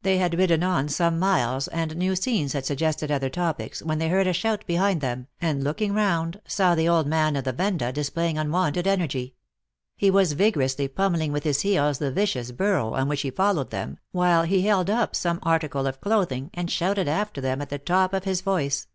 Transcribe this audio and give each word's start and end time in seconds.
They 0.00 0.16
had 0.16 0.38
ridden 0.38 0.62
on 0.62 0.88
some 0.88 1.18
miles, 1.18 1.68
and 1.68 1.94
new 1.94 2.16
scenes 2.16 2.54
had 2.54 2.64
suggested 2.64 3.10
other 3.10 3.28
topics, 3.28 3.82
when 3.82 3.98
they 3.98 4.08
heard 4.08 4.26
a 4.26 4.32
shout 4.32 4.64
be 4.66 4.76
hind 4.76 5.02
them, 5.02 5.26
and, 5.38 5.62
looking 5.62 5.92
round, 5.92 6.40
saw 6.48 6.74
the 6.74 6.88
old 6.88 7.06
man 7.06 7.36
of 7.36 7.44
the 7.44 7.52
Venda 7.52 7.92
displaying 7.92 8.38
unwonted 8.38 8.86
energy. 8.86 9.34
He 9.98 10.10
was 10.10 10.32
vigorously 10.32 10.88
pummeling 10.88 11.30
with 11.30 11.44
his 11.44 11.60
heels 11.60 11.98
the 11.98 12.10
vicious 12.10 12.52
burro 12.52 12.94
on 12.94 13.06
which 13.06 13.20
he 13.20 13.30
followed 13.30 13.68
them, 13.70 13.98
while 14.12 14.44
he 14.44 14.62
held 14.62 14.88
up 14.88 15.14
some 15.14 15.38
article 15.42 15.86
of 15.86 16.00
clothing, 16.00 16.48
and 16.54 16.70
shouted 16.70 17.06
after 17.06 17.42
them 17.42 17.60
at 17.60 17.68
the 17.68 17.78
top 17.78 18.14
of 18.14 18.24
his 18.24 18.40
voice. 18.40 18.86